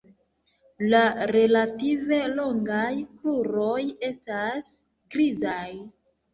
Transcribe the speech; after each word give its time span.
La 0.93 1.01
relative 1.31 2.17
longaj 2.39 2.89
kruroj 3.13 3.79
estas 4.11 4.75
grizaj. 5.15 5.65